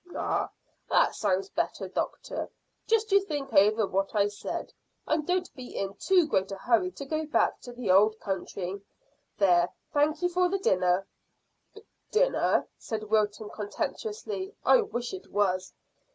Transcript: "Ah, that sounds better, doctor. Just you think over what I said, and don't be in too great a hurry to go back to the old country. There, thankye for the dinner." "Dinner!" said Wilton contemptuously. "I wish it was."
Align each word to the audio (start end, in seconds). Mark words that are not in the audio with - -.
"Ah, 0.15 0.49
that 0.89 1.13
sounds 1.13 1.49
better, 1.49 1.87
doctor. 1.87 2.49
Just 2.87 3.11
you 3.11 3.21
think 3.23 3.53
over 3.53 3.85
what 3.85 4.15
I 4.15 4.29
said, 4.29 4.73
and 5.05 5.27
don't 5.27 5.53
be 5.55 5.75
in 5.77 5.93
too 5.93 6.25
great 6.27 6.51
a 6.51 6.55
hurry 6.55 6.89
to 6.93 7.05
go 7.05 7.27
back 7.27 7.59
to 7.61 7.71
the 7.71 7.91
old 7.91 8.19
country. 8.19 8.81
There, 9.37 9.71
thankye 9.93 10.31
for 10.33 10.49
the 10.49 10.57
dinner." 10.57 11.05
"Dinner!" 12.09 12.67
said 12.79 13.11
Wilton 13.11 13.51
contemptuously. 13.51 14.55
"I 14.65 14.81
wish 14.81 15.13
it 15.13 15.31
was." 15.31 15.71